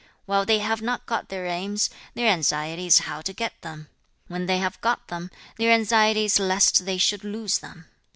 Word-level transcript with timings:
2. 0.25 0.25
'While 0.25 0.45
they 0.47 0.57
have 0.57 0.81
not 0.81 1.05
got 1.05 1.29
their 1.29 1.45
aims, 1.45 1.91
their 2.15 2.27
anxiety 2.27 2.87
is 2.87 2.97
how 3.01 3.21
to 3.21 3.33
get 3.33 3.53
them. 3.61 3.87
When 4.29 4.47
they 4.47 4.57
have 4.57 4.81
got 4.81 5.09
them, 5.09 5.29
their 5.57 5.71
anxiety 5.71 6.25
is 6.25 6.39
lest 6.39 6.85
they 6.87 6.97
should 6.97 7.23
lose 7.23 7.59
them. 7.59 7.85